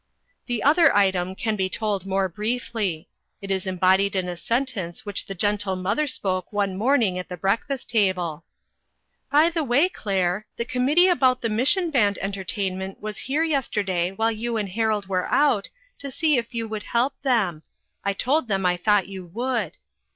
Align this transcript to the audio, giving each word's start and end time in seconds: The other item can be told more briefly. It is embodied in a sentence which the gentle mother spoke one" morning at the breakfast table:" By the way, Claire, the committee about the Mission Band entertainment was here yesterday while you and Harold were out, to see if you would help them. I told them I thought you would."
The 0.47 0.63
other 0.63 0.95
item 0.95 1.35
can 1.35 1.55
be 1.55 1.69
told 1.69 2.07
more 2.07 2.27
briefly. 2.27 3.07
It 3.39 3.51
is 3.51 3.67
embodied 3.67 4.15
in 4.15 4.27
a 4.27 4.35
sentence 4.35 5.05
which 5.05 5.27
the 5.27 5.35
gentle 5.35 5.75
mother 5.75 6.07
spoke 6.07 6.51
one" 6.51 6.75
morning 6.75 7.19
at 7.19 7.29
the 7.29 7.37
breakfast 7.37 7.87
table:" 7.89 8.43
By 9.31 9.51
the 9.51 9.63
way, 9.63 9.89
Claire, 9.89 10.47
the 10.57 10.65
committee 10.65 11.07
about 11.07 11.41
the 11.41 11.49
Mission 11.49 11.91
Band 11.91 12.17
entertainment 12.17 12.99
was 12.99 13.19
here 13.19 13.43
yesterday 13.43 14.09
while 14.11 14.31
you 14.31 14.57
and 14.57 14.69
Harold 14.69 15.05
were 15.05 15.27
out, 15.27 15.69
to 15.99 16.09
see 16.09 16.35
if 16.35 16.51
you 16.55 16.67
would 16.67 16.81
help 16.81 17.13
them. 17.21 17.61
I 18.03 18.13
told 18.13 18.47
them 18.47 18.65
I 18.65 18.77
thought 18.77 19.07
you 19.07 19.27
would." 19.27 19.77